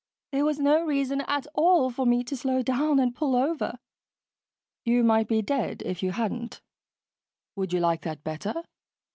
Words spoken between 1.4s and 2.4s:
all for me to